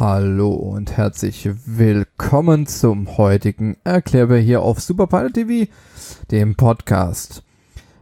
[0.00, 5.68] Hallo und herzlich willkommen zum heutigen Erklärbär hier auf Superpilot TV,
[6.30, 7.42] dem Podcast.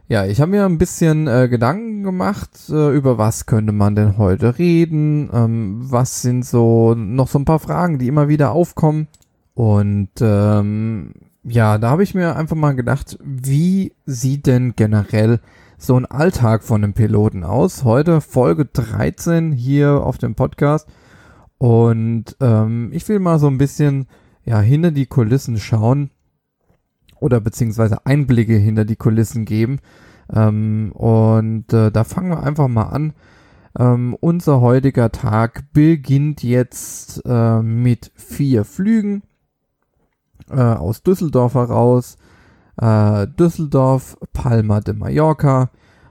[0.07, 4.19] Ja, ich habe mir ein bisschen äh, Gedanken gemacht, äh, über was könnte man denn
[4.19, 9.07] heute reden, ähm, was sind so noch so ein paar Fragen, die immer wieder aufkommen.
[9.55, 15.39] Und ähm, ja, da habe ich mir einfach mal gedacht, wie sieht denn generell
[15.79, 17.83] so ein Alltag von einem Piloten aus?
[17.83, 20.87] Heute Folge 13 hier auf dem Podcast.
[21.57, 24.07] Und ähm, ich will mal so ein bisschen
[24.43, 26.11] ja hinter die Kulissen schauen
[27.19, 29.79] oder beziehungsweise Einblicke hinter die Kulissen geben.
[30.33, 33.13] Ähm, und äh, da fangen wir einfach mal an.
[33.77, 39.23] Ähm, unser heutiger Tag beginnt jetzt äh, mit vier Flügen
[40.49, 42.17] äh, aus Düsseldorf heraus.
[42.79, 45.69] Äh, Düsseldorf, Palma de Mallorca,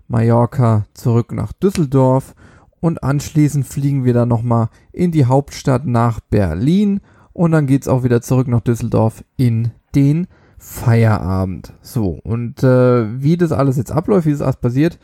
[0.08, 2.34] Mallorca zurück nach Düsseldorf
[2.80, 7.00] und anschließend fliegen wir dann nochmal in die Hauptstadt nach Berlin
[7.32, 10.26] und dann geht's auch wieder zurück nach Düsseldorf in den
[10.58, 11.74] Feierabend.
[11.82, 14.98] So, und äh, wie das alles jetzt abläuft, wie das alles passiert,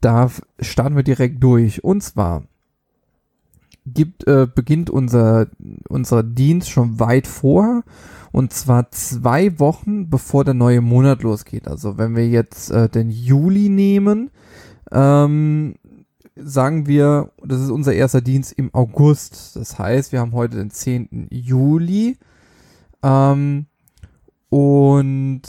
[0.00, 1.82] da starten wir direkt durch.
[1.82, 2.44] Und zwar
[3.86, 5.48] gibt, äh, beginnt unser,
[5.88, 7.82] unser Dienst schon weit vor.
[8.32, 11.68] Und zwar zwei Wochen bevor der neue Monat losgeht.
[11.68, 14.30] Also wenn wir jetzt äh, den Juli nehmen,
[14.92, 15.74] ähm,
[16.36, 19.56] sagen wir, das ist unser erster Dienst im August.
[19.56, 21.28] Das heißt, wir haben heute den 10.
[21.30, 22.18] Juli.
[23.02, 23.66] Ähm,
[24.50, 25.42] und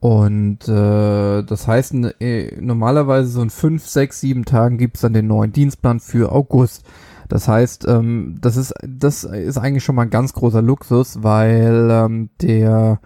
[0.00, 5.26] und äh, das heißt, äh, normalerweise so in 5, 6, 7 Tagen gibt's dann den
[5.26, 6.84] neuen Dienstplan für August.
[7.28, 11.88] Das heißt, ähm, das ist das ist eigentlich schon mal ein ganz großer Luxus, weil
[11.90, 13.00] ähm, der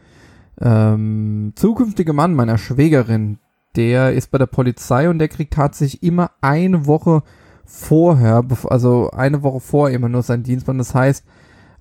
[0.60, 3.38] ähm, zukünftige Mann meiner Schwägerin,
[3.76, 7.22] der ist bei der Polizei und der kriegt tatsächlich immer eine Woche
[7.64, 10.78] vorher, also eine Woche vor immer nur seinen Dienstplan.
[10.78, 11.24] Das heißt,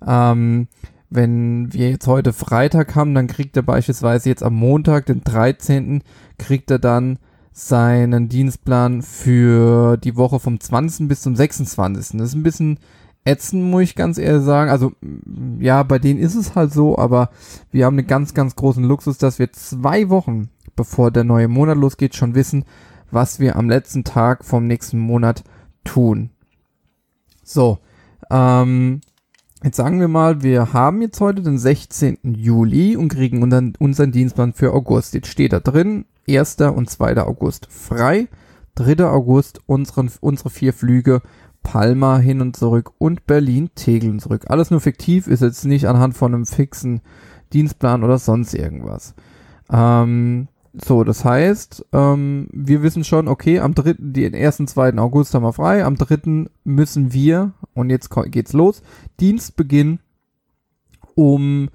[0.06, 0.68] ähm,
[1.10, 6.02] wenn wir jetzt heute Freitag haben, dann kriegt er beispielsweise jetzt am Montag, den 13.,
[6.38, 7.18] kriegt er dann
[7.52, 11.08] seinen Dienstplan für die Woche vom 20.
[11.08, 12.18] bis zum 26.
[12.18, 12.78] Das ist ein bisschen
[13.24, 14.70] ätzend, muss ich ganz ehrlich sagen.
[14.70, 14.92] Also,
[15.60, 17.30] ja, bei denen ist es halt so, aber
[17.70, 21.76] wir haben einen ganz, ganz großen Luxus, dass wir zwei Wochen, bevor der neue Monat
[21.76, 22.64] losgeht, schon wissen,
[23.10, 25.44] was wir am letzten Tag vom nächsten Monat
[25.84, 26.30] tun.
[27.42, 27.78] So,
[28.30, 29.00] ähm,
[29.64, 32.18] Jetzt sagen wir mal, wir haben jetzt heute den 16.
[32.24, 35.14] Juli und kriegen unseren, unseren Dienstplan für August.
[35.14, 36.56] Jetzt steht da drin, 1.
[36.74, 37.18] und 2.
[37.18, 38.26] August frei,
[38.74, 39.06] 3.
[39.06, 41.22] August unseren, unsere vier Flüge
[41.62, 44.46] Palma hin und zurück und Berlin Tegeln zurück.
[44.48, 47.00] Alles nur fiktiv, ist jetzt nicht anhand von einem fixen
[47.52, 49.14] Dienstplan oder sonst irgendwas.
[49.70, 54.96] Ähm, so, das heißt, ähm, wir wissen schon, okay, am 3., den 1., 2.
[54.98, 56.46] August haben wir frei, am 3.
[56.64, 58.82] müssen wir, und jetzt geht's los,
[59.20, 59.98] Dienstbeginn
[61.14, 61.68] um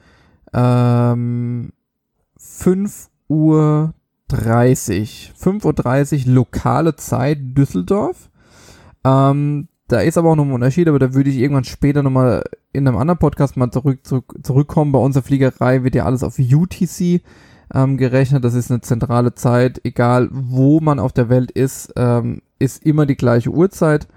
[0.54, 1.74] ähm,
[2.38, 3.94] 5 Uhr
[4.30, 5.34] 30.
[5.40, 8.30] 5.30 Uhr lokale Zeit Düsseldorf.
[9.04, 12.44] Ähm, da ist aber auch noch ein Unterschied, aber da würde ich irgendwann später nochmal
[12.74, 14.92] in einem anderen Podcast mal zurück, zurück, zurückkommen.
[14.92, 17.22] Bei unserer Fliegerei wird ja alles auf UTC
[17.74, 18.44] ähm, gerechnet.
[18.44, 23.06] Das ist eine zentrale Zeit, egal wo man auf der Welt ist, ähm, ist immer
[23.06, 24.08] die gleiche Uhrzeit.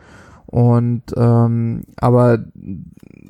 [0.47, 2.45] Und ähm, aber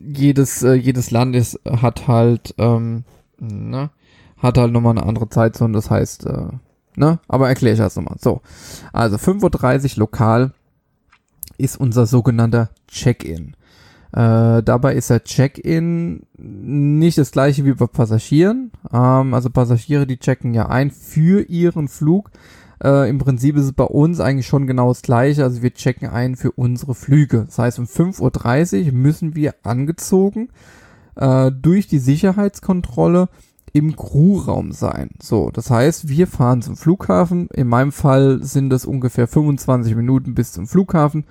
[0.03, 3.05] jedes äh, jedes Land ist hat halt ähm,
[3.39, 3.91] ne,
[4.39, 5.75] hat halt nochmal eine andere Zeitzone.
[5.75, 6.49] Das heißt, äh,
[6.97, 8.17] ne, aber erkläre ich das nochmal.
[8.19, 8.41] So,
[8.93, 10.53] also 5:30 Uhr lokal
[11.59, 13.55] ist unser sogenannter Check-in.
[14.13, 18.73] Äh, dabei ist der Check-in nicht das gleiche wie bei Passagieren.
[18.93, 22.31] Ähm, also Passagiere, die checken ja ein für ihren Flug.
[22.83, 25.45] Äh, Im Prinzip ist es bei uns eigentlich schon genau das gleiche.
[25.45, 27.45] Also wir checken ein für unsere Flüge.
[27.47, 30.49] Das heißt, um 5.30 Uhr müssen wir angezogen
[31.17, 33.29] äh, durch die Sicherheitskontrolle
[33.73, 35.11] im Crewraum sein.
[35.23, 37.49] So, das heißt, wir fahren zum Flughafen.
[37.53, 41.25] In meinem Fall sind es ungefähr 25 Minuten bis zum Flughafen.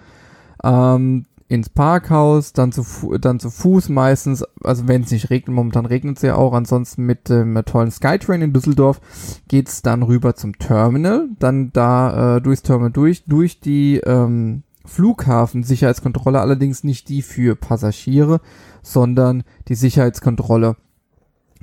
[0.63, 5.87] Ähm, ins Parkhaus, dann zu, dann zu Fuß meistens, also wenn es nicht regnet, momentan
[5.87, 9.01] regnet es ja auch, ansonsten mit dem äh, tollen Skytrain in Düsseldorf
[9.47, 16.39] geht's dann rüber zum Terminal, dann da äh, durchs Terminal durch, durch die ähm, Flughafen-Sicherheitskontrolle,
[16.39, 18.41] allerdings nicht die für Passagiere,
[18.83, 20.75] sondern die Sicherheitskontrolle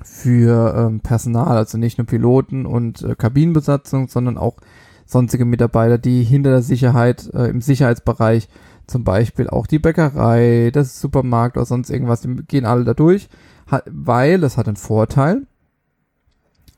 [0.03, 4.57] für ähm, Personal, also nicht nur Piloten und äh, Kabinenbesatzung, sondern auch
[5.07, 8.49] sonstige Mitarbeiter, die hinter der Sicherheit äh, im Sicherheitsbereich
[8.87, 13.29] zum Beispiel auch die Bäckerei, das Supermarkt oder sonst irgendwas, die gehen alle da durch,
[13.87, 15.47] weil es hat einen Vorteil.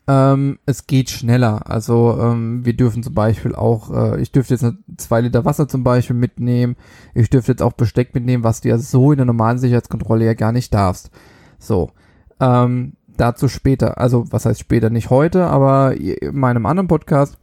[0.06, 1.70] Ähm, es geht schneller.
[1.70, 4.66] Also ähm, wir dürfen zum Beispiel auch, äh, ich dürfte jetzt
[4.96, 6.76] zwei Liter Wasser zum Beispiel mitnehmen.
[7.14, 10.32] Ich dürfte jetzt auch Besteck mitnehmen, was du ja so in der normalen Sicherheitskontrolle ja
[10.32, 11.10] gar nicht darfst.
[11.58, 11.90] So.
[12.40, 13.98] Ähm, dazu später.
[13.98, 14.88] Also was heißt später?
[14.88, 17.36] Nicht heute, aber in meinem anderen Podcast.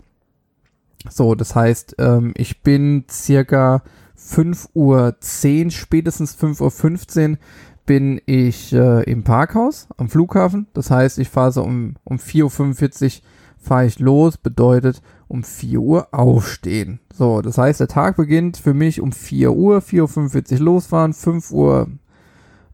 [1.08, 3.84] So, das heißt, ähm, ich bin circa
[4.26, 7.38] 5.10 Uhr, spätestens 5.15 Uhr
[7.86, 10.68] bin ich äh, im Parkhaus am Flughafen.
[10.74, 13.24] Das heißt, ich fahre so um, um 4.45 Uhr
[13.66, 17.00] fahre ich los, bedeutet um 4 Uhr aufstehen.
[17.14, 21.52] So, das heißt, der Tag beginnt für mich um 4 Uhr, 4.45 Uhr losfahren, 5
[21.52, 21.88] Uhr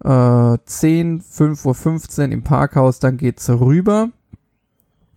[0.03, 4.09] äh, 10, 5 Uhr 15 im Parkhaus, dann geht's rüber.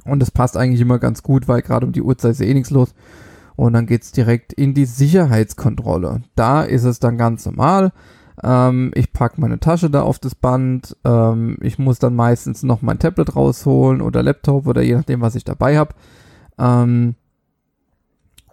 [0.04, 2.70] Und das passt eigentlich immer ganz gut, weil gerade um die Uhrzeit ist eh nichts
[2.70, 2.94] los.
[3.56, 6.22] Und dann geht's direkt in die Sicherheitskontrolle.
[6.34, 7.92] Da ist es dann ganz normal.
[8.42, 10.96] Ähm, ich packe meine Tasche da auf das Band.
[11.04, 15.36] Ähm, ich muss dann meistens noch mein Tablet rausholen oder Laptop oder je nachdem, was
[15.36, 15.94] ich dabei habe.
[16.58, 17.14] Ähm,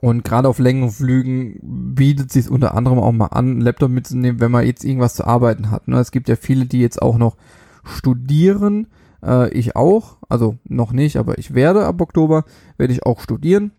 [0.01, 4.39] und gerade auf längeren Flügen bietet sich unter anderem auch mal an, einen Laptop mitzunehmen,
[4.39, 5.87] wenn man jetzt irgendwas zu arbeiten hat.
[5.87, 5.99] Ne?
[5.99, 7.37] Es gibt ja viele, die jetzt auch noch
[7.83, 8.87] studieren.
[9.23, 12.45] Äh, ich auch, also noch nicht, aber ich werde ab Oktober,
[12.77, 13.71] werde ich auch studieren.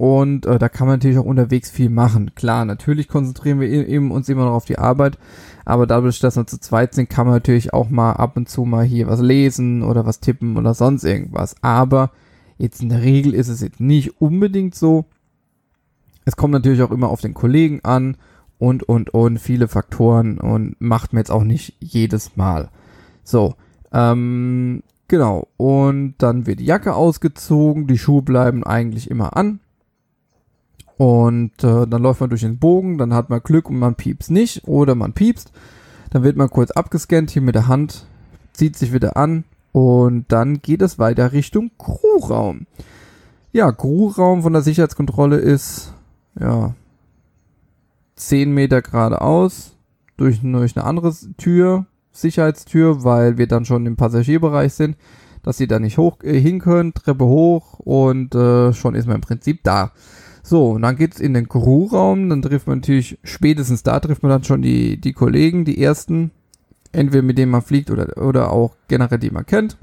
[0.00, 2.34] Und äh, da kann man natürlich auch unterwegs viel machen.
[2.34, 5.18] Klar, natürlich konzentrieren wir eben uns immer noch auf die Arbeit,
[5.66, 8.64] aber dadurch, dass wir zu zweit sind, kann man natürlich auch mal ab und zu
[8.64, 11.54] mal hier was lesen oder was tippen oder sonst irgendwas.
[11.60, 12.12] Aber
[12.56, 15.04] jetzt in der Regel ist es jetzt nicht unbedingt so.
[16.24, 18.16] Es kommt natürlich auch immer auf den Kollegen an
[18.58, 22.70] und, und, und viele Faktoren und macht mir jetzt auch nicht jedes Mal.
[23.22, 23.54] So,
[23.92, 25.48] ähm, genau.
[25.58, 29.60] Und dann wird die Jacke ausgezogen, die Schuhe bleiben eigentlich immer an.
[31.00, 34.30] Und äh, dann läuft man durch den Bogen, dann hat man Glück und man piepst
[34.30, 35.50] nicht oder man piepst.
[36.10, 38.04] Dann wird man kurz abgescannt hier mit der Hand,
[38.52, 42.66] zieht sich wieder an und dann geht es weiter Richtung Crewraum.
[43.50, 45.94] Ja, Crewraum von der Sicherheitskontrolle ist
[46.38, 46.74] ja
[48.16, 49.78] 10 Meter geradeaus
[50.18, 54.98] durch, durch eine andere Tür, Sicherheitstür, weil wir dann schon im Passagierbereich sind,
[55.42, 59.14] dass sie da nicht hoch äh, hin können, Treppe hoch und äh, schon ist man
[59.14, 59.92] im Prinzip da.
[60.42, 64.30] So, und dann geht's in den Crew-Raum, dann trifft man natürlich, spätestens da trifft man
[64.30, 66.30] dann schon die, die Kollegen, die ersten,
[66.92, 69.76] entweder mit denen man fliegt oder, oder auch generell die man kennt.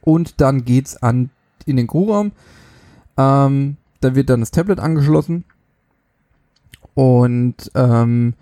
[0.00, 1.30] Und dann geht's an,
[1.66, 2.32] in den Crewraum.
[3.16, 5.44] Ähm, da wird dann das Tablet angeschlossen.
[6.92, 8.34] Und ähm,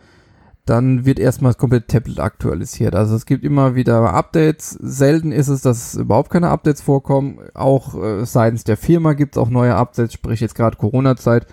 [0.64, 2.94] dann wird erstmal das komplette Tablet aktualisiert.
[2.94, 4.70] Also es gibt immer wieder Updates.
[4.80, 7.38] Selten ist es, dass überhaupt keine Updates vorkommen.
[7.54, 11.46] Auch äh, seitens der Firma gibt es auch neue Updates, sprich jetzt gerade Corona-Zeit.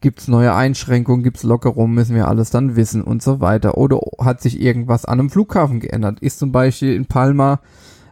[0.00, 3.76] Gibt es neue Einschränkungen, gibt es Lockerungen, müssen wir alles dann wissen und so weiter.
[3.78, 6.20] Oder hat sich irgendwas an einem Flughafen geändert?
[6.20, 7.60] Ist zum Beispiel in Palma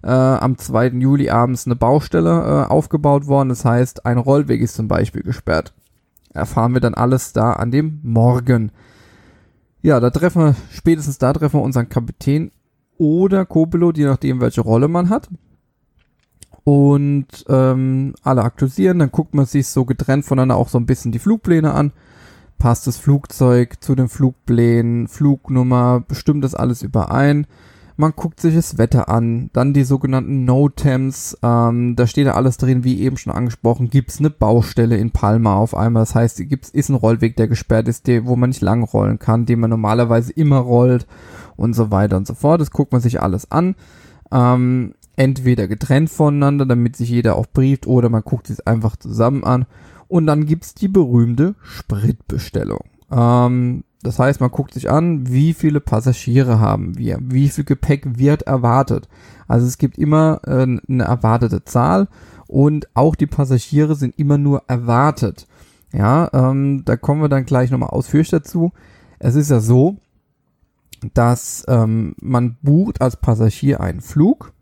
[0.02, 0.88] äh, am 2.
[0.88, 2.30] Juli abends eine Baustelle
[2.68, 3.48] äh, aufgebaut worden.
[3.48, 5.74] Das heißt, ein Rollweg ist zum Beispiel gesperrt.
[6.32, 8.70] Erfahren wir dann alles da an dem Morgen.
[9.86, 12.50] Ja, da treffen wir, spätestens da treffen wir unseren Kapitän
[12.98, 15.28] oder Co-Pilot, je nachdem, welche Rolle man hat.
[16.64, 21.12] Und ähm, alle aktualisieren, dann guckt man sich so getrennt voneinander auch so ein bisschen
[21.12, 21.92] die Flugpläne an.
[22.58, 27.46] Passt das Flugzeug zu den Flugplänen, Flugnummer, bestimmt das alles überein
[27.96, 32.58] man guckt sich das Wetter an, dann die sogenannten No-Temps, ähm, da steht da alles
[32.58, 36.70] drin, wie eben schon angesprochen, gibt's eine Baustelle in Palma auf einmal, das heißt, gibt's,
[36.70, 39.70] ist ein Rollweg, der gesperrt ist, der, wo man nicht lang rollen kann, den man
[39.70, 41.06] normalerweise immer rollt
[41.56, 43.74] und so weiter und so fort, das guckt man sich alles an,
[44.30, 49.44] ähm, entweder getrennt voneinander, damit sich jeder auch brieft, oder man guckt es einfach zusammen
[49.44, 49.66] an.
[50.08, 52.84] Und dann gibt's die berühmte Spritbestellung.
[53.10, 58.18] Ähm, das heißt, man guckt sich an, wie viele Passagiere haben wir, wie viel Gepäck
[58.18, 59.08] wird erwartet.
[59.48, 62.08] Also es gibt immer äh, eine erwartete Zahl
[62.46, 65.46] und auch die Passagiere sind immer nur erwartet.
[65.92, 68.72] Ja, ähm, da kommen wir dann gleich nochmal ausführlich dazu.
[69.18, 69.96] Es ist ja so,
[71.14, 74.52] dass ähm, man bucht als Passagier einen Flug,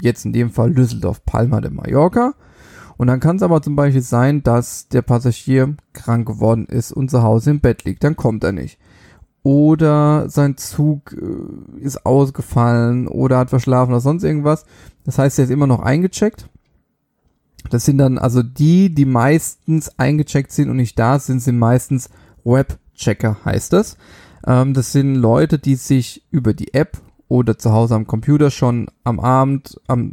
[0.00, 2.34] jetzt in dem Fall Düsseldorf-Palma de Mallorca,
[2.96, 7.10] und dann kann es aber zum Beispiel sein, dass der Passagier krank geworden ist und
[7.10, 8.04] zu Hause im Bett liegt.
[8.04, 8.78] Dann kommt er nicht.
[9.42, 14.66] Oder sein Zug äh, ist ausgefallen oder hat verschlafen oder sonst irgendwas.
[15.04, 16.48] Das heißt, er ist immer noch eingecheckt.
[17.70, 22.08] Das sind dann also die, die meistens eingecheckt sind und nicht da sind, sind meistens
[22.44, 23.96] Webchecker, heißt das.
[24.46, 27.00] Ähm, das sind Leute, die sich über die App
[27.32, 30.12] oder zu Hause am Computer schon am Abend, am,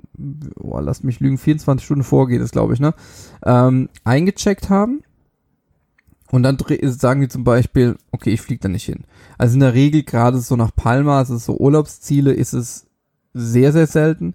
[0.55, 2.93] oh, lass mich lügen, 24 Stunden vorgeht es, glaube ich, ne,
[3.45, 5.03] ähm, eingecheckt haben.
[6.31, 9.03] Und dann sagen die zum Beispiel, okay, ich fliege da nicht hin.
[9.37, 12.87] Also in der Regel, gerade so nach Palma, also so Urlaubsziele, ist es
[13.33, 14.33] sehr, sehr selten.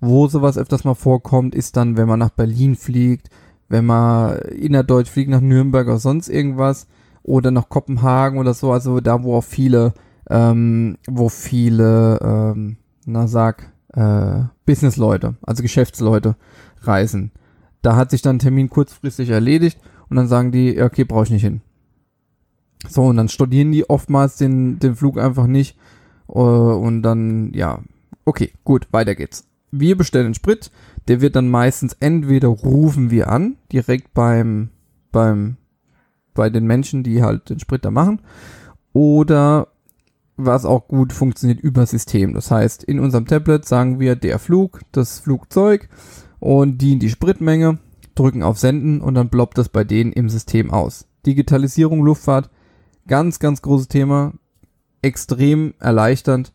[0.00, 3.30] Wo sowas öfters mal vorkommt, ist dann, wenn man nach Berlin fliegt,
[3.68, 6.88] wenn man innerdeutsch fliegt nach Nürnberg oder sonst irgendwas
[7.22, 9.94] oder nach Kopenhagen oder so, also da, wo auch viele,
[10.30, 12.76] ähm, wo viele, ähm,
[13.06, 16.36] na sag, äh, Businessleute, also Geschäftsleute
[16.82, 17.30] reisen.
[17.82, 19.78] Da hat sich dann ein Termin kurzfristig erledigt
[20.08, 21.60] und dann sagen die, okay, brauche ich nicht hin.
[22.88, 25.76] So, und dann studieren die oftmals den, den Flug einfach nicht.
[26.26, 27.80] Uh, und dann, ja,
[28.24, 29.44] okay, gut, weiter geht's.
[29.70, 30.70] Wir bestellen Sprit,
[31.08, 34.70] der wird dann meistens entweder rufen wir an, direkt beim,
[35.12, 35.56] beim,
[36.32, 38.20] bei den Menschen, die halt den Sprit da machen,
[38.92, 39.68] oder
[40.36, 42.34] was auch gut funktioniert über System.
[42.34, 45.88] Das heißt, in unserem Tablet sagen wir der Flug, das Flugzeug
[46.40, 47.78] und die in die Spritmenge,
[48.14, 51.06] drücken auf Senden und dann ploppt das bei denen im System aus.
[51.26, 52.50] Digitalisierung Luftfahrt,
[53.06, 54.32] ganz, ganz großes Thema,
[55.02, 56.52] extrem erleichternd.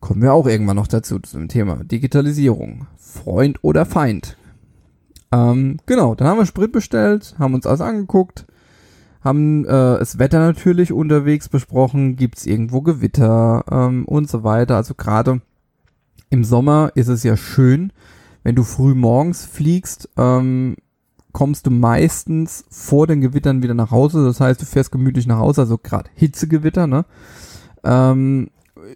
[0.00, 2.86] Kommen wir auch irgendwann noch dazu zum Thema Digitalisierung.
[2.96, 4.36] Freund oder Feind.
[5.32, 8.46] Ähm, genau, dann haben wir Sprit bestellt, haben uns alles angeguckt,
[9.24, 14.76] haben äh, das Wetter natürlich unterwegs besprochen, gibt es irgendwo Gewitter ähm, und so weiter.
[14.76, 15.40] Also gerade
[16.28, 17.92] im Sommer ist es ja schön,
[18.42, 20.76] wenn du früh morgens fliegst, ähm,
[21.32, 24.24] kommst du meistens vor den Gewittern wieder nach Hause.
[24.24, 27.06] Das heißt, du fährst gemütlich nach Hause, also gerade Hitzegewitter, ne?
[27.82, 28.50] Ähm,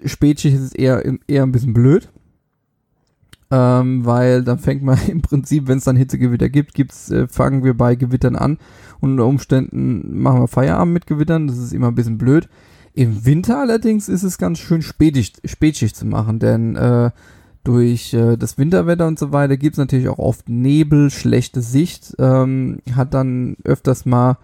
[0.04, 2.10] Spätschicht ist eher, eher ein bisschen blöd.
[3.50, 7.64] Ähm, weil dann fängt man im Prinzip, wenn es dann Hitzegewitter gibt, gibt's, äh, fangen
[7.64, 8.58] wir bei Gewittern an
[9.00, 11.46] und unter Umständen machen wir Feierabend mit Gewittern.
[11.46, 12.48] Das ist immer ein bisschen blöd.
[12.94, 17.10] Im Winter allerdings ist es ganz schön Spätschicht, Spätschicht zu machen, denn äh,
[17.62, 22.16] durch äh, das Winterwetter und so weiter gibt es natürlich auch oft Nebel, schlechte Sicht,
[22.18, 24.38] ähm, hat dann öfters mal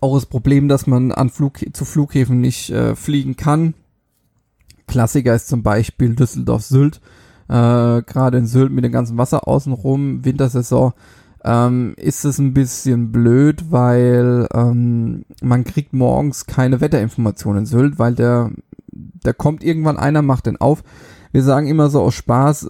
[0.00, 3.74] auch das Problem, dass man an Flug zu Flughäfen nicht äh, fliegen kann.
[4.86, 7.00] Klassiker ist zum Beispiel Düsseldorf-Sylt.
[7.48, 10.92] Äh, Gerade in Sylt mit dem ganzen Wasser außenrum, Wintersaison,
[11.44, 17.98] ähm, ist es ein bisschen blöd, weil ähm, man kriegt morgens keine Wetterinformationen in Sylt,
[17.98, 18.50] weil der,
[18.92, 20.82] da kommt irgendwann einer, macht den auf.
[21.30, 22.68] Wir sagen immer so aus Spaß,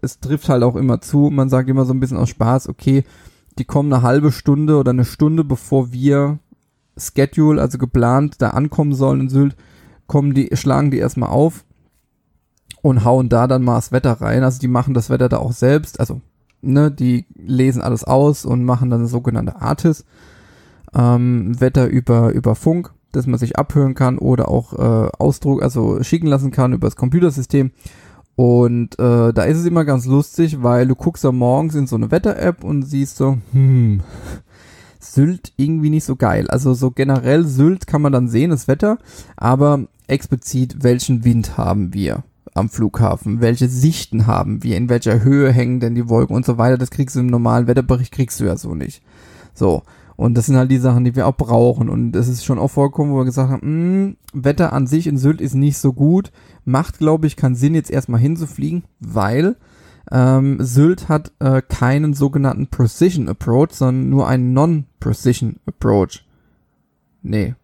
[0.00, 3.04] es trifft halt auch immer zu, man sagt immer so ein bisschen aus Spaß, okay,
[3.58, 6.38] die kommen eine halbe Stunde oder eine Stunde bevor wir
[6.96, 9.56] Schedule, also geplant, da ankommen sollen in Sylt,
[10.06, 11.64] kommen die, schlagen die erstmal auf
[12.80, 14.44] und hauen da dann mal das Wetter rein.
[14.44, 16.20] Also die machen das Wetter da auch selbst, also
[16.66, 20.04] ne, die lesen alles aus und machen dann sogenannte Artis,
[20.94, 26.02] ähm, Wetter über, über Funk, dass man sich abhören kann oder auch äh, Ausdruck, also
[26.02, 27.70] schicken lassen kann über das Computersystem.
[28.34, 31.96] Und äh, da ist es immer ganz lustig, weil du guckst da morgens in so
[31.96, 34.02] eine Wetter-App und siehst so, hm,
[34.98, 36.48] Sylt irgendwie nicht so geil.
[36.48, 38.98] Also so generell Sylt kann man dann sehen, das Wetter,
[39.36, 42.24] aber explizit, welchen Wind haben wir
[42.56, 43.40] am Flughafen?
[43.40, 44.76] Welche Sichten haben wir?
[44.76, 46.78] In welcher Höhe hängen denn die Wolken und so weiter?
[46.78, 49.02] Das kriegst du im normalen Wetterbericht, kriegst du ja so nicht.
[49.54, 49.82] So.
[50.16, 51.90] Und das sind halt die Sachen, die wir auch brauchen.
[51.90, 55.06] Und es ist schon auch vorgekommen, wo wir gesagt haben, mh, hm, Wetter an sich
[55.06, 56.32] in Sylt ist nicht so gut.
[56.64, 59.56] Macht, glaube ich, keinen Sinn, jetzt erstmal hinzufliegen, weil
[60.10, 66.24] ähm, Sylt hat äh, keinen sogenannten Precision Approach, sondern nur einen Non-Precision Approach.
[67.22, 67.54] Nee.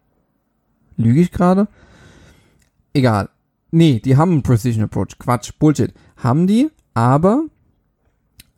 [0.97, 1.67] Lüge ich gerade?
[2.93, 3.29] Egal.
[3.75, 5.17] Nee, die haben einen Precision Approach.
[5.17, 5.95] Quatsch, Bullshit.
[6.17, 7.45] Haben die, aber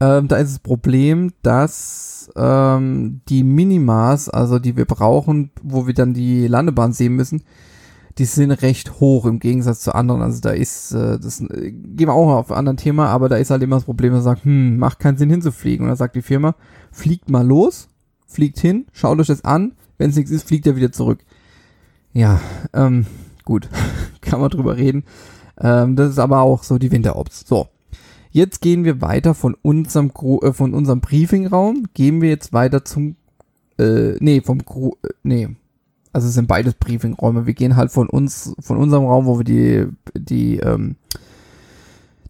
[0.01, 5.93] ähm, da ist das Problem, dass ähm, die Minimas, also die wir brauchen, wo wir
[5.93, 7.43] dann die Landebahn sehen müssen,
[8.17, 10.22] die sind recht hoch im Gegensatz zu anderen.
[10.22, 13.38] Also da ist, äh, das äh, gehen wir auch auf ein anderes Thema, aber da
[13.38, 15.86] ist halt immer das Problem, dass man sagt, hm, macht keinen Sinn hinzufliegen.
[15.86, 16.55] Und dann sagt die Firma,
[16.91, 17.88] fliegt mal los,
[18.27, 21.19] fliegt hin, schaut euch das an, wenn es nichts ist, fliegt er wieder zurück.
[22.12, 22.41] Ja,
[22.74, 23.05] ähm,
[23.46, 23.70] gut,
[24.22, 25.04] kann man drüber reden.
[25.60, 27.46] Ähm, das ist aber auch so die Winterops.
[27.48, 27.68] So,
[28.32, 32.84] jetzt gehen wir weiter von unserem Gro äh, von unserem Briefingraum, gehen wir jetzt weiter
[32.84, 33.16] zum
[33.78, 35.50] äh, nee, vom Gro äh, nee,
[36.16, 37.46] also es sind beides Briefingräume.
[37.46, 39.86] Wir gehen halt von uns, von unserem Raum, wo wir die,
[40.18, 40.96] die, ähm,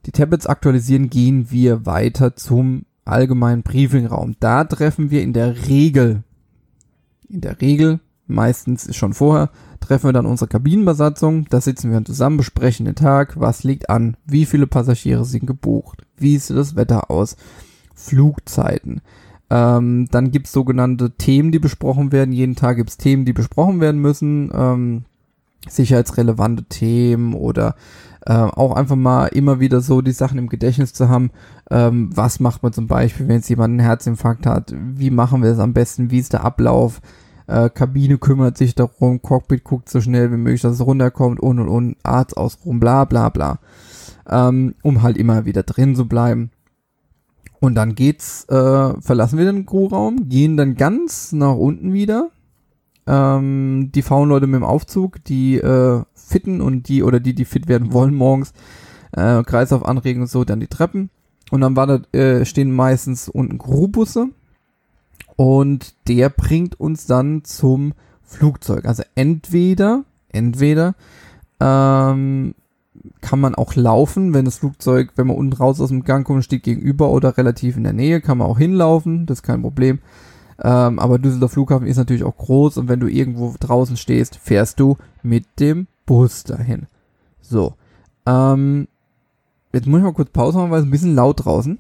[0.08, 4.38] die Tablets aktualisieren, gehen wir weiter zum allgemeinen Briefingraum.
[4.40, 6.24] Da treffen wir in der Regel,
[7.30, 9.52] in der Regel, meistens ist schon vorher,
[9.86, 11.46] treffen wir dann unsere Kabinenbesatzung.
[11.50, 16.06] Da sitzen wir zusammen, besprechen den Tag, was liegt an, wie viele Passagiere sind gebucht,
[16.18, 17.38] wie sieht das Wetter aus,
[17.94, 19.02] Flugzeiten,
[19.50, 22.32] ähm, dann gibt's sogenannte Themen, die besprochen werden.
[22.32, 24.52] Jeden Tag gibt's Themen, die besprochen werden müssen.
[24.54, 25.04] Ähm,
[25.68, 27.76] sicherheitsrelevante Themen oder
[28.26, 31.32] äh, auch einfach mal immer wieder so die Sachen im Gedächtnis zu haben.
[31.70, 34.74] Ähm, was macht man zum Beispiel, wenn jetzt jemand einen Herzinfarkt hat?
[34.76, 36.12] Wie machen wir es am besten?
[36.12, 37.02] Wie ist der Ablauf?
[37.48, 41.60] Äh, Kabine kümmert sich darum, Cockpit guckt so schnell wie möglich, dass es runterkommt und
[41.60, 43.60] und und, Arzt ausruhen, bla bla bla.
[44.30, 46.52] ähm, um halt immer wieder drin zu bleiben.
[47.60, 52.30] Und dann geht's, äh, verlassen wir den Crewraum, gehen dann ganz nach unten wieder.
[53.08, 57.46] Ähm, die faulen Leute mit dem Aufzug, die äh, fitten und die oder die, die
[57.46, 58.54] fit werden wollen morgens,
[59.12, 61.10] äh, Kreislauf anregen und so, dann die Treppen.
[61.52, 64.30] Und dann war da, äh, stehen meistens unten Crewbusse
[65.36, 68.86] und der bringt uns dann zum Flugzeug.
[68.86, 70.96] Also entweder, entweder
[71.60, 72.56] ähm,
[73.22, 76.44] kann man auch laufen, wenn das Flugzeug, wenn man unten raus aus dem Gang kommt,
[76.44, 80.00] steht gegenüber oder relativ in der Nähe, kann man auch hinlaufen, das ist kein Problem.
[80.64, 84.80] Ähm, aber Düsseldorf Flughafen ist natürlich auch groß und wenn du irgendwo draußen stehst, fährst
[84.80, 86.88] du mit dem Bus dahin.
[87.42, 87.74] So.
[88.26, 88.88] Ähm,
[89.74, 91.78] jetzt muss ich mal kurz Pause machen, weil es ein bisschen laut draußen.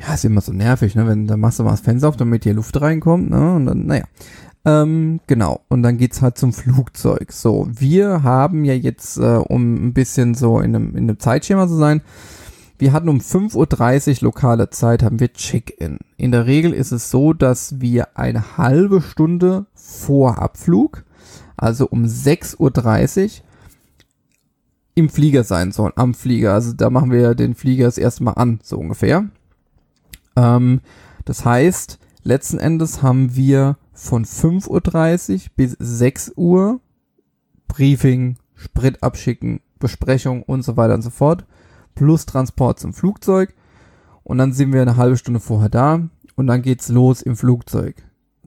[0.00, 1.06] Ja, ist immer so nervig, ne?
[1.06, 3.54] Wenn, dann machst du mal das Fenster auf, damit hier Luft reinkommt, ne?
[3.54, 4.04] Und dann, naja.
[4.64, 5.60] Ähm, genau.
[5.68, 7.32] Und dann geht's halt zum Flugzeug.
[7.32, 11.68] So, wir haben ja jetzt, äh, um ein bisschen so in einem, in einem Zeitschema
[11.68, 12.02] zu sein,
[12.76, 15.98] wir hatten um 5.30 Uhr lokale Zeit, haben wir Check-in.
[16.16, 21.04] In der Regel ist es so, dass wir eine halbe Stunde vor Abflug,
[21.56, 23.44] also um 6.30 Uhr,
[24.96, 26.52] im Flieger sein sollen, am Flieger.
[26.52, 29.28] Also da machen wir den Flieger das erste Mal an, so ungefähr.
[30.36, 30.80] Ähm,
[31.24, 34.68] das heißt, letzten Endes haben wir von 5.30
[35.34, 36.80] Uhr bis 6 Uhr
[37.68, 41.44] Briefing, Sprit abschicken, Besprechung und so weiter und so fort.
[41.94, 43.54] Plus Transport zum Flugzeug.
[44.22, 46.00] Und dann sind wir eine halbe Stunde vorher da.
[46.36, 47.96] Und dann geht's los im Flugzeug.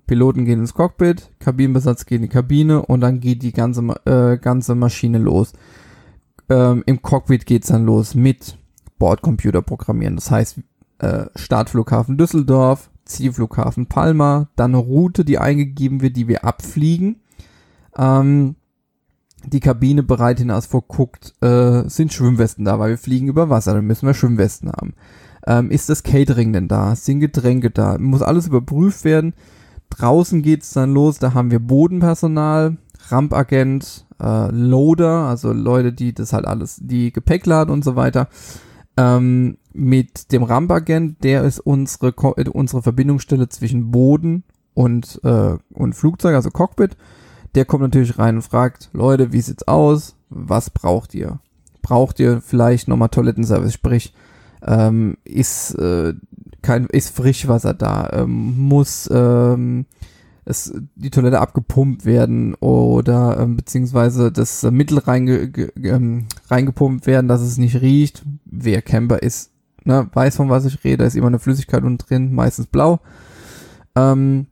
[0.07, 4.37] Piloten gehen ins Cockpit, Kabinenbesatz geht in die Kabine und dann geht die ganze, äh,
[4.37, 5.51] ganze Maschine los.
[6.49, 8.57] Ähm, Im Cockpit geht's dann los mit
[8.99, 10.15] Bordcomputer programmieren.
[10.15, 10.61] Das heißt,
[10.99, 17.21] äh, Startflughafen Düsseldorf, Zielflughafen Palma, dann eine Route, die eingegeben wird, die wir abfliegen.
[17.97, 18.55] Ähm,
[19.45, 23.85] die Kabine bereit hinaus vorguckt, äh, sind Schwimmwesten da, weil wir fliegen über Wasser, dann
[23.85, 24.93] müssen wir Schwimmwesten haben.
[25.45, 26.95] Ähm, ist das Catering denn da?
[26.95, 27.97] Sind Getränke da?
[27.97, 29.33] Muss alles überprüft werden.
[29.89, 32.77] Draußen geht's dann los, da haben wir Bodenpersonal,
[33.09, 38.27] Rampagent, äh, Loader, also Leute, die das halt alles, die Gepäck laden und so weiter.
[38.97, 45.93] Ähm, mit dem Rampagent, der ist unsere, äh, unsere Verbindungsstelle zwischen Boden und, äh, und
[45.93, 46.97] Flugzeug, also Cockpit.
[47.55, 50.15] Der kommt natürlich rein und fragt, Leute, wie sieht's aus?
[50.29, 51.39] Was braucht ihr?
[51.81, 53.73] Braucht ihr vielleicht nochmal Toilettenservice?
[53.73, 54.13] Sprich,
[54.65, 56.13] ähm, ist, äh,
[56.61, 58.09] kein, ist Frischwasser da?
[58.11, 59.85] Ähm, muss ähm,
[60.43, 65.51] es, die Toilette abgepumpt werden oder ähm, beziehungsweise das Mittel reinge,
[65.83, 68.25] ähm, reingepumpt werden, dass es nicht riecht?
[68.45, 69.51] Wer Camper ist,
[69.87, 72.99] ne, weiß von was ich rede, da ist immer eine Flüssigkeit unten drin, meistens blau.
[73.95, 74.47] Ähm,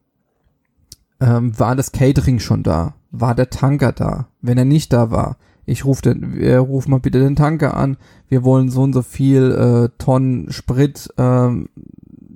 [1.19, 2.95] ähm, war das Catering schon da?
[3.11, 4.27] War der Tanker da?
[4.41, 7.97] Wenn er nicht da war, ich rufe den, äh, ruf mal bitte den Tanker an.
[8.27, 11.69] Wir wollen so und so viel äh, Tonnen Sprit, ähm,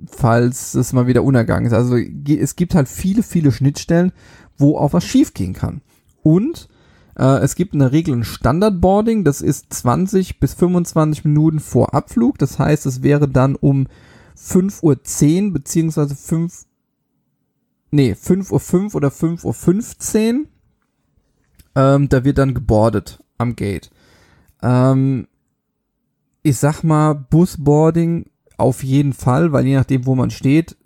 [0.06, 1.72] falls es mal wieder Untergang ist.
[1.72, 4.12] Also es gibt halt viele, viele Schnittstellen,
[4.58, 5.80] wo auch was schiefgehen kann.
[6.22, 6.68] Und
[7.16, 12.38] es gibt in der Regel ein Standardboarding, das ist 20 bis 25 Minuten vor Abflug.
[12.38, 13.88] Das heißt, es wäre dann um
[14.36, 16.66] 5.10 Uhr beziehungsweise 5
[17.90, 20.46] nee, 5.05 Uhr oder 5.15 Uhr.
[21.76, 23.90] Ähm, da wird dann gebordet am Gate.
[24.62, 25.26] Ähm,
[26.42, 30.76] ich sag mal, Busboarding auf jeden Fall, weil je nachdem, wo man steht,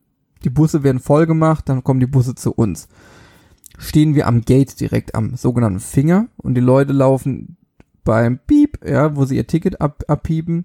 [0.44, 2.88] die Busse werden voll gemacht, dann kommen die Busse zu uns.
[3.78, 7.56] Stehen wir am Gate direkt am sogenannten Finger und die Leute laufen
[8.04, 10.64] beim Piep, ja, wo sie ihr Ticket ab, abpiepen,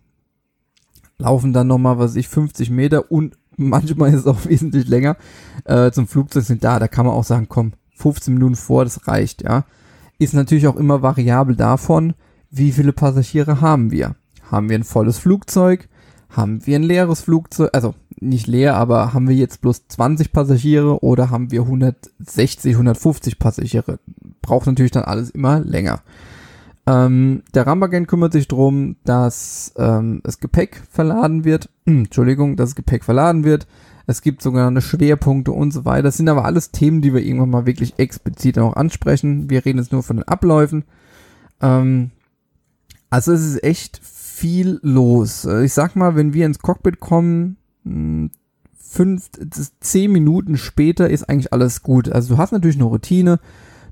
[1.17, 5.17] laufen dann nochmal, was weiß ich, 50 Meter und manchmal ist es auch wesentlich länger,
[5.65, 6.79] äh, zum Flugzeug sind da.
[6.79, 9.65] Da kann man auch sagen, komm, 15 Minuten vor, das reicht, ja.
[10.17, 12.13] Ist natürlich auch immer variabel davon,
[12.51, 14.15] wie viele Passagiere haben wir.
[14.51, 15.87] Haben wir ein volles Flugzeug?
[16.29, 17.69] Haben wir ein leeres Flugzeug?
[17.73, 23.39] Also nicht leer, aber haben wir jetzt bloß 20 Passagiere oder haben wir 160, 150
[23.39, 23.99] Passagiere?
[24.41, 26.01] Braucht natürlich dann alles immer länger.
[26.85, 31.69] Ähm, der Rambagent kümmert sich darum, dass ähm, das Gepäck verladen wird.
[31.85, 33.67] Entschuldigung, dass das Gepäck verladen wird.
[34.07, 36.03] Es gibt sogenannte Schwerpunkte und so weiter.
[36.03, 39.51] Das sind aber alles Themen, die wir irgendwann mal wirklich explizit auch ansprechen.
[39.51, 40.83] Wir reden jetzt nur von den Abläufen.
[41.61, 42.09] Ähm,
[43.11, 45.45] also es ist echt viel los.
[45.45, 47.57] Ich sag mal, wenn wir ins Cockpit kommen,
[48.77, 49.29] fünf,
[49.79, 52.09] zehn Minuten später ist eigentlich alles gut.
[52.09, 53.39] Also du hast natürlich eine Routine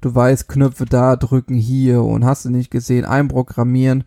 [0.02, 4.04] du weißt, Knöpfe da drücken hier und hast du nicht gesehen, einprogrammieren.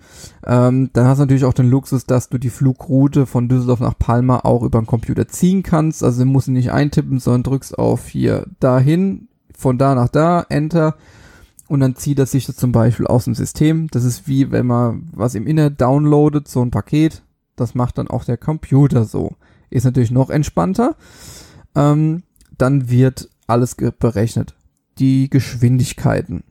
[0.46, 3.98] Ähm, dann hast du natürlich auch den Luxus, dass du die Flugroute von Düsseldorf nach
[3.98, 6.02] Palma auch über den Computer ziehen kannst.
[6.02, 10.46] Also du musst sie nicht eintippen, sondern drückst auf hier dahin, von da nach da,
[10.48, 10.96] Enter
[11.68, 13.88] und dann zieht er sich das zum Beispiel aus dem System.
[13.90, 17.22] Das ist wie wenn man was im Internet downloadet, so ein Paket.
[17.56, 19.36] Das macht dann auch der Computer so.
[19.70, 20.96] Ist natürlich noch entspannter.
[21.74, 22.22] Ähm,
[22.58, 24.54] dann wird alles berechnet.
[24.98, 26.44] Die Geschwindigkeiten.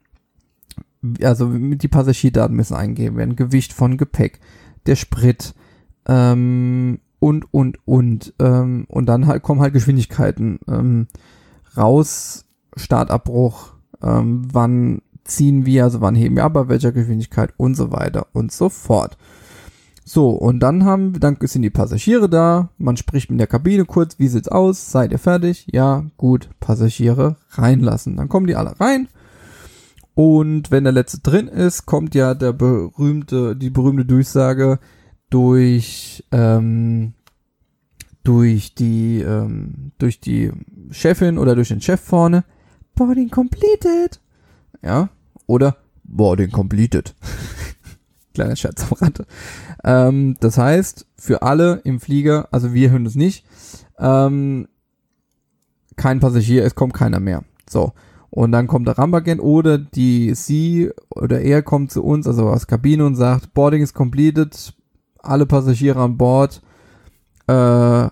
[1.22, 3.36] Also die Passagierdaten müssen eingegeben werden.
[3.36, 4.40] Gewicht von Gepäck.
[4.86, 5.54] Der Sprit.
[6.08, 8.34] Ähm, und, und, und.
[8.40, 11.08] Ähm, und dann halt kommen halt Geschwindigkeiten ähm,
[11.78, 12.46] raus.
[12.76, 13.74] Startabbruch.
[14.02, 18.28] Ähm, wann ziehen wir, also wann heben wir ab, bei welcher Geschwindigkeit und so weiter
[18.34, 19.18] und so fort.
[20.12, 24.18] So, und dann haben, dann sind die Passagiere da, man spricht mit der Kabine kurz,
[24.18, 25.68] wie sieht's aus, seid ihr fertig?
[25.72, 28.18] Ja, gut, Passagiere reinlassen.
[28.18, 29.08] Dann kommen die alle rein.
[30.16, 34.80] Und wenn der letzte drin ist, kommt ja der berühmte, die berühmte Durchsage
[35.30, 37.14] durch, ähm,
[38.24, 40.52] durch die, ähm, durch die
[40.90, 42.46] Chefin oder durch den Chef vorne.
[42.96, 44.20] Boarding completed.
[44.82, 45.10] Ja,
[45.46, 47.14] oder Boarding completed.
[48.40, 49.26] Kleiner Scherz am Rande.
[49.84, 53.46] Ähm, das heißt, für alle im Flieger, also wir hören es nicht,
[54.00, 54.70] ähm,
[55.98, 57.44] kein Passagier, es kommt keiner mehr.
[57.70, 57.92] So.
[58.30, 62.66] Und dann kommt der Rambagent oder die sie oder er kommt zu uns, also aus
[62.66, 64.74] Kabine und sagt, Boarding is completed,
[65.18, 66.62] alle Passagiere an Bord,
[67.48, 68.08] äh,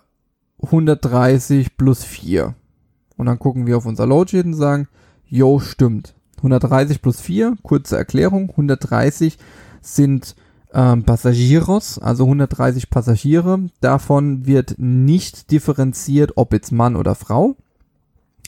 [0.61, 2.53] 130 plus 4.
[3.15, 4.89] Und dann gucken wir auf unser Loadsheet und sagen,
[5.25, 6.15] jo, stimmt.
[6.37, 9.37] 130 plus 4, kurze Erklärung, 130
[9.81, 10.35] sind
[10.73, 13.69] ähm, Passagieros, also 130 Passagiere.
[13.81, 17.55] Davon wird nicht differenziert, ob jetzt Mann oder Frau.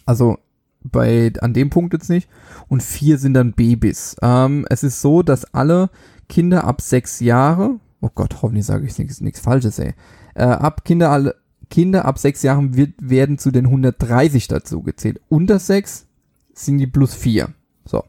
[0.06, 0.38] Also
[0.84, 2.30] bei an dem Punkt jetzt nicht.
[2.68, 4.16] Und vier sind dann Babys.
[4.22, 5.90] Ähm, es ist so, dass alle
[6.28, 9.94] Kinder ab sechs Jahre, oh Gott, hoffentlich sage ich nichts Falsches, ey.
[10.36, 11.36] Äh, ab Kinder alle
[11.70, 15.22] Kinder ab sechs Jahren wird, werden zu den 130 dazu gezählt.
[15.30, 16.08] Unter sechs
[16.54, 17.50] sind die plus vier.
[17.86, 18.04] So.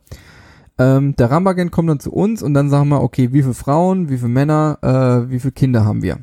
[0.80, 4.08] Ähm, der Rambagent kommt dann zu uns und dann sagen wir, okay, wie viele Frauen,
[4.08, 6.20] wie viele Männer, äh, wie viele Kinder haben wir?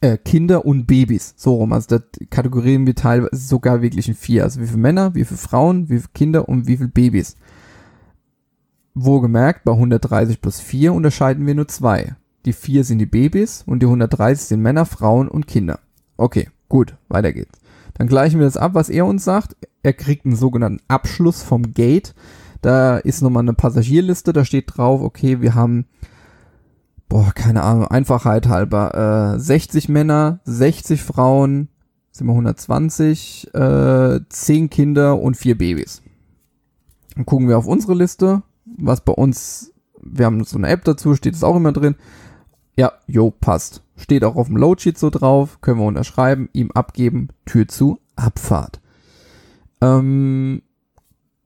[0.00, 1.72] Äh, Kinder und Babys, so rum.
[1.72, 4.44] Also das kategorieren wir teilweise sogar wirklich in vier.
[4.44, 7.36] Also wie viele Männer, wie viele Frauen, wie viele Kinder und wie viele Babys.
[8.94, 12.14] Wohlgemerkt, bei 130 plus 4 unterscheiden wir nur zwei.
[12.44, 15.80] Die vier sind die Babys und die 130 sind Männer, Frauen und Kinder.
[16.16, 17.58] Okay, gut, weiter geht's.
[17.94, 19.56] Dann gleichen wir das ab, was er uns sagt.
[19.82, 22.14] Er kriegt einen sogenannten Abschluss vom Gate.
[22.62, 25.86] Da ist nochmal eine Passagierliste, da steht drauf, okay, wir haben,
[27.08, 31.68] boah, keine Ahnung, Einfachheit halber, äh, 60 Männer, 60 Frauen,
[32.12, 36.02] sind wir 120, äh, 10 Kinder und 4 Babys.
[37.16, 41.16] Dann gucken wir auf unsere Liste, was bei uns, wir haben so eine App dazu,
[41.16, 41.96] steht es auch immer drin.
[42.76, 43.82] Ja, jo, passt.
[43.96, 48.80] Steht auch auf dem Loadsheet so drauf, können wir unterschreiben, ihm abgeben, Tür zu, Abfahrt.
[49.80, 50.62] Ähm,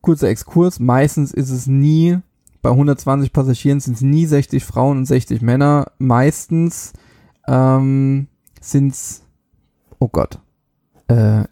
[0.07, 2.19] kurzer Exkurs, meistens ist es nie,
[2.63, 5.87] bei 120 Passagieren sind es nie 60 Frauen und 60 Männer.
[5.99, 6.93] Meistens
[7.49, 8.29] ähm,
[8.61, 9.25] sind es,
[9.99, 10.39] oh Gott,
[11.09, 11.43] äh,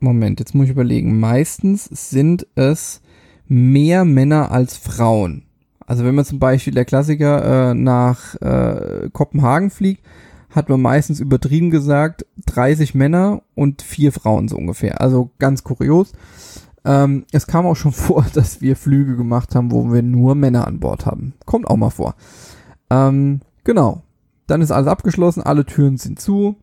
[0.00, 1.20] Moment, jetzt muss ich überlegen.
[1.20, 3.02] Meistens sind es
[3.46, 5.44] mehr Männer als Frauen.
[5.86, 10.04] Also wenn man zum Beispiel der Klassiker äh, nach äh, Kopenhagen fliegt,
[10.50, 15.00] hat man meistens übertrieben gesagt 30 Männer und vier Frauen so ungefähr.
[15.00, 16.12] Also ganz kurios.
[16.86, 20.66] Ähm, es kam auch schon vor, dass wir Flüge gemacht haben, wo wir nur Männer
[20.66, 21.34] an Bord haben.
[21.44, 22.14] Kommt auch mal vor.
[22.88, 24.02] Ähm, genau.
[24.46, 26.54] Dann ist alles abgeschlossen, alle Türen sind zu,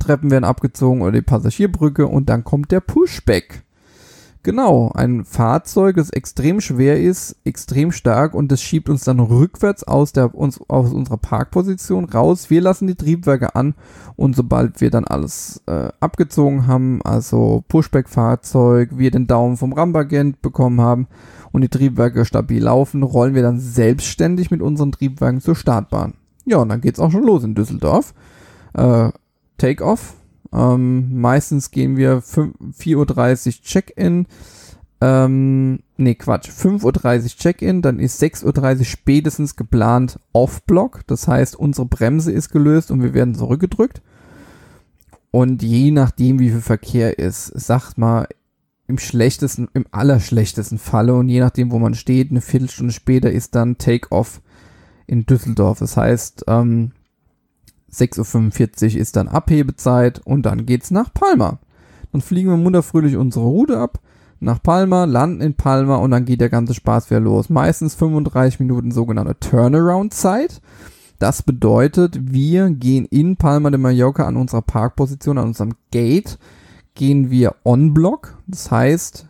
[0.00, 3.62] Treppen werden abgezogen oder die Passagierbrücke und dann kommt der Pushback.
[4.44, 9.82] Genau, ein Fahrzeug, das extrem schwer ist, extrem stark und das schiebt uns dann rückwärts
[9.82, 12.48] aus, der, uns, aus unserer Parkposition raus.
[12.48, 13.74] Wir lassen die Triebwerke an
[14.14, 20.40] und sobald wir dann alles äh, abgezogen haben, also Pushback-Fahrzeug, wir den Daumen vom Rambagent
[20.40, 21.08] bekommen haben
[21.50, 26.14] und die Triebwerke stabil laufen, rollen wir dann selbstständig mit unseren Triebwerken zur Startbahn.
[26.44, 28.14] Ja, und dann geht's auch schon los in Düsseldorf.
[28.74, 29.10] Äh,
[29.58, 30.14] Take-off,
[30.52, 34.26] ähm, meistens gehen wir 4.30 Uhr Check-in.
[35.00, 36.48] Ähm, nee, Quatsch.
[36.48, 41.06] 5.30 Uhr Check-in, dann ist 6.30 Uhr spätestens geplant Off-Block.
[41.06, 44.02] Das heißt, unsere Bremse ist gelöst und wir werden zurückgedrückt.
[45.30, 48.26] Und je nachdem, wie viel Verkehr ist, sagt mal,
[48.88, 53.54] im schlechtesten, im allerschlechtesten Falle und je nachdem, wo man steht, eine Viertelstunde später ist
[53.54, 54.40] dann Take-Off
[55.06, 55.78] in Düsseldorf.
[55.78, 56.92] Das heißt, ähm,
[57.92, 61.58] 6.45 Uhr ist dann Abhebezeit und dann geht's nach Palma.
[62.12, 64.00] Dann fliegen wir munterfröhlich unsere Route ab,
[64.40, 67.50] nach Palma, landen in Palma und dann geht der ganze Spaß wieder los.
[67.50, 70.60] Meistens 35 Minuten sogenannte Turnaround-Zeit.
[71.18, 76.38] Das bedeutet, wir gehen in Palma de Mallorca an unserer Parkposition, an unserem Gate,
[76.94, 78.38] gehen wir on-block.
[78.46, 79.26] Das heißt,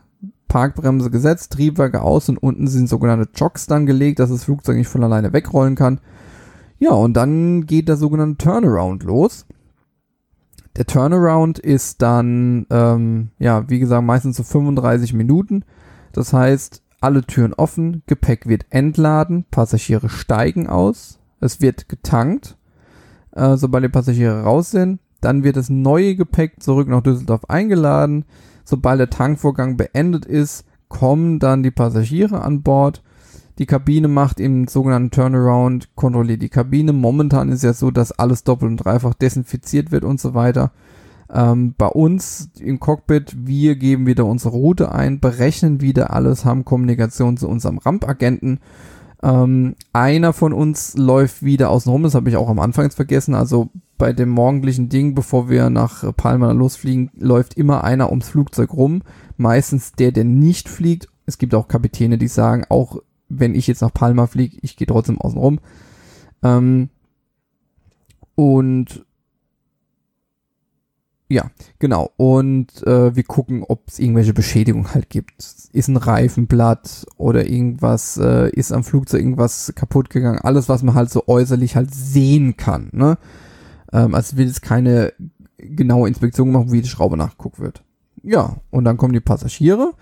[0.49, 4.89] Parkbremse gesetzt, Triebwerke aus und unten sind sogenannte Jocks dann gelegt, dass das Flugzeug nicht
[4.89, 6.01] von alleine wegrollen kann.
[6.79, 9.47] Ja, und dann geht der sogenannte Turnaround los.
[10.77, 15.65] Der Turnaround ist dann, ähm, ja, wie gesagt, meistens so 35 Minuten.
[16.13, 22.57] Das heißt, alle Türen offen, Gepäck wird entladen, Passagiere steigen aus, es wird getankt,
[23.33, 25.01] äh, sobald die Passagiere raus sind.
[25.21, 28.25] Dann wird das neue Gepäck zurück nach Düsseldorf eingeladen.
[28.65, 33.03] Sobald der Tankvorgang beendet ist, kommen dann die Passagiere an Bord.
[33.59, 36.93] Die Kabine macht im sogenannten Turnaround, kontrolliert die Kabine.
[36.93, 40.71] Momentan ist ja so, dass alles doppelt und dreifach desinfiziert wird und so weiter.
[41.31, 46.65] Ähm, bei uns im Cockpit, wir geben wieder unsere Route ein, berechnen wieder alles, haben
[46.65, 48.61] Kommunikation zu unserem Rampagenten.
[49.23, 53.35] Ähm, einer von uns läuft wieder außen rum, das habe ich auch am Anfang vergessen.
[53.35, 53.69] Also
[53.99, 59.03] bei dem morgendlichen Ding, bevor wir nach Palma losfliegen, läuft immer einer ums Flugzeug rum.
[59.37, 61.09] Meistens der, der nicht fliegt.
[61.27, 64.87] Es gibt auch Kapitäne, die sagen, auch wenn ich jetzt nach Palma fliege, ich gehe
[64.87, 65.61] trotzdem außen rum.
[66.43, 66.89] Ähm,
[68.35, 69.05] und
[71.31, 72.11] ja, genau.
[72.17, 75.35] Und äh, wir gucken, ob es irgendwelche Beschädigungen halt gibt.
[75.73, 80.39] Ist ein Reifenblatt oder irgendwas, äh, ist am Flugzeug irgendwas kaputt gegangen.
[80.39, 82.89] Alles, was man halt so äußerlich halt sehen kann.
[82.93, 83.19] Ne?
[83.93, 85.13] Ähm, also will jetzt keine
[85.59, 87.83] genaue Inspektion machen, wie die Schraube nachgeguckt wird.
[88.23, 89.93] Ja, und dann kommen die Passagiere.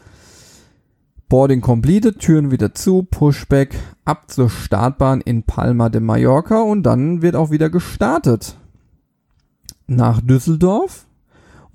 [1.28, 7.22] Boarding completed, Türen wieder zu, Pushback ab zur Startbahn in Palma de Mallorca und dann
[7.22, 8.56] wird auch wieder gestartet.
[9.88, 11.06] Nach Düsseldorf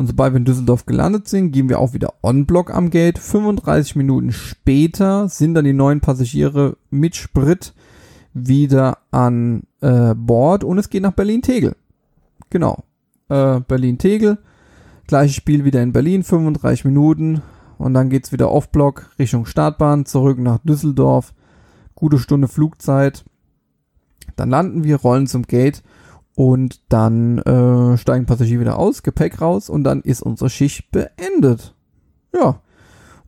[0.01, 3.19] und sobald wir in Düsseldorf gelandet sind, gehen wir auch wieder on-block am Gate.
[3.19, 7.75] 35 Minuten später sind dann die neuen Passagiere mit Sprit
[8.33, 11.75] wieder an äh, Bord und es geht nach Berlin-Tegel.
[12.49, 12.83] Genau.
[13.29, 14.39] Äh, Berlin-Tegel.
[15.05, 17.43] Gleiches Spiel wieder in Berlin, 35 Minuten.
[17.81, 21.33] Und dann geht's wieder off-block Richtung Startbahn, zurück nach Düsseldorf.
[21.95, 23.25] Gute Stunde Flugzeit.
[24.35, 25.83] Dann landen wir, rollen zum Gate
[26.35, 31.75] und dann äh, steigen Passagiere wieder aus, Gepäck raus und dann ist unsere Schicht beendet.
[32.33, 32.61] Ja.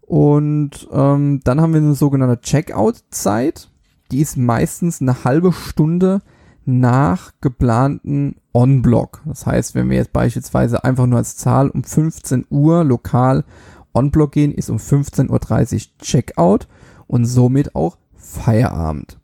[0.01, 3.69] Und ähm, dann haben wir eine sogenannte Checkout-Zeit.
[4.11, 6.21] Die ist meistens eine halbe Stunde
[6.65, 9.21] nach geplanten On-Block.
[9.25, 13.43] Das heißt, wenn wir jetzt beispielsweise einfach nur als Zahl um 15 Uhr lokal
[13.93, 16.67] On-Block gehen, ist um 15.30 Uhr Checkout
[17.07, 19.19] und somit auch Feierabend.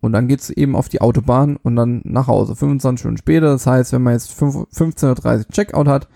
[0.00, 2.54] Und dann geht's eben auf die Autobahn und dann nach Hause.
[2.54, 3.46] 25 Stunden später.
[3.46, 6.08] Das heißt, wenn man jetzt 15.30 Uhr Checkout hat,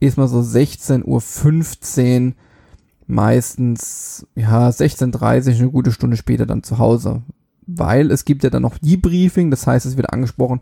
[0.00, 2.32] ist man so 16.15 Uhr
[3.06, 7.22] meistens, ja, 16.30 Uhr, eine gute Stunde später dann zu Hause.
[7.66, 10.60] Weil es gibt ja dann noch Debriefing, das heißt, es wird angesprochen,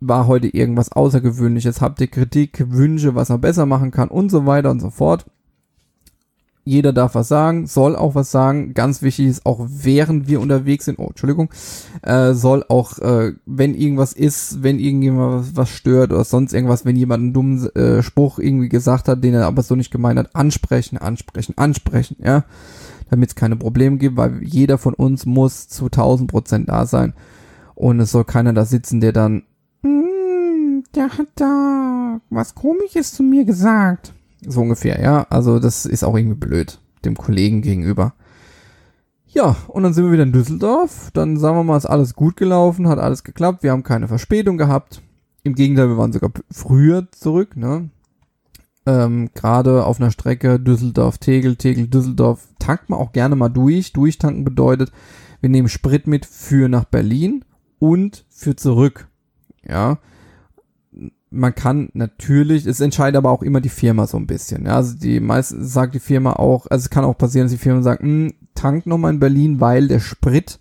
[0.00, 4.46] war heute irgendwas Außergewöhnliches, habt ihr Kritik, Wünsche, was man besser machen kann und so
[4.46, 5.26] weiter und so fort.
[6.68, 8.74] Jeder darf was sagen, soll auch was sagen.
[8.74, 11.48] Ganz wichtig ist auch, während wir unterwegs sind, oh, Entschuldigung,
[12.02, 16.84] äh, soll auch, äh, wenn irgendwas ist, wenn irgendjemand was, was, stört oder sonst irgendwas,
[16.84, 20.18] wenn jemand einen dummen äh, Spruch irgendwie gesagt hat, den er aber so nicht gemeint
[20.18, 22.44] hat, ansprechen, ansprechen, ansprechen, ja.
[23.08, 27.14] Damit es keine Probleme gibt, weil jeder von uns muss zu 1000 Prozent da sein.
[27.76, 29.44] Und es soll keiner da sitzen, der dann,
[29.80, 34.12] mm, der hat da was Komisches zu mir gesagt
[34.46, 35.26] so ungefähr, ja.
[35.30, 38.14] Also das ist auch irgendwie blöd, dem Kollegen gegenüber.
[39.26, 41.10] Ja, und dann sind wir wieder in Düsseldorf.
[41.12, 43.62] Dann sagen wir mal, ist alles gut gelaufen, hat alles geklappt.
[43.62, 45.02] Wir haben keine Verspätung gehabt.
[45.42, 47.90] Im Gegenteil, wir waren sogar früher zurück, ne?
[48.86, 53.92] Ähm, Gerade auf einer Strecke Düsseldorf-Tegel, Tegel-Düsseldorf tankt man auch gerne mal durch.
[53.92, 54.92] Durchtanken bedeutet,
[55.40, 57.44] wir nehmen Sprit mit für nach Berlin
[57.78, 59.08] und für zurück.
[59.62, 59.98] Ja,
[61.30, 64.66] man kann natürlich, es entscheidet aber auch immer die Firma so ein bisschen.
[64.66, 67.58] Ja, also die meisten sagt die Firma auch, also es kann auch passieren, dass die
[67.58, 70.58] Firma sagt, hm, tank nochmal in Berlin, weil der Sprit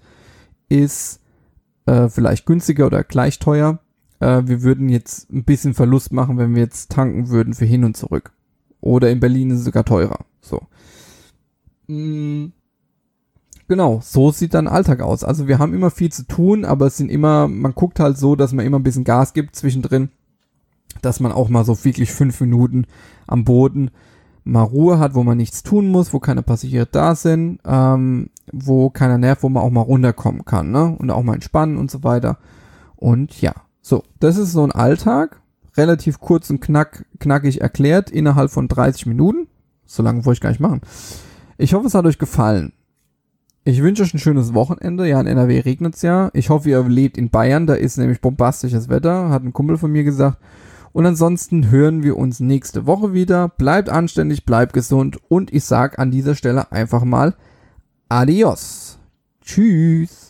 [0.69, 1.21] ist
[1.85, 3.79] äh, vielleicht günstiger oder gleich teuer.
[4.19, 7.83] Äh, wir würden jetzt ein bisschen Verlust machen, wenn wir jetzt tanken würden für hin
[7.83, 8.33] und zurück.
[8.81, 10.25] Oder in Berlin ist es sogar teurer.
[10.41, 10.61] So.
[11.87, 12.51] Hm.
[13.69, 15.23] Genau, so sieht dann Alltag aus.
[15.23, 18.35] Also wir haben immer viel zu tun, aber es sind immer, man guckt halt so,
[18.37, 20.09] dass man immer ein bisschen Gas gibt zwischendrin
[21.01, 22.85] dass man auch mal so wirklich fünf Minuten
[23.27, 23.91] am Boden
[24.43, 28.89] mal Ruhe hat, wo man nichts tun muss, wo keine Passagiere da sind, ähm, wo
[28.89, 30.95] keiner nervt, wo man auch mal runterkommen kann, ne?
[30.97, 32.37] Und auch mal entspannen und so weiter.
[32.95, 35.41] Und ja, so, das ist so ein Alltag,
[35.75, 39.47] relativ kurz und knack, knackig erklärt, innerhalb von 30 Minuten.
[39.85, 40.81] So lange wollte ich gar nicht machen.
[41.57, 42.73] Ich hoffe, es hat euch gefallen.
[43.63, 45.07] Ich wünsche euch ein schönes Wochenende.
[45.07, 46.29] Ja, in NRW regnet es ja.
[46.33, 47.67] Ich hoffe, ihr lebt in Bayern.
[47.67, 50.37] Da ist nämlich bombastisches Wetter, hat ein Kumpel von mir gesagt.
[50.97, 53.49] Und ansonsten hören wir uns nächste Woche wieder.
[53.49, 57.35] Bleibt anständig, bleibt gesund und ich sag an dieser Stelle einfach mal
[58.09, 58.97] Adios.
[59.43, 60.26] Tschüss.